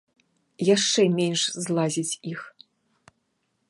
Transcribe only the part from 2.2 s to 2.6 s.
іх.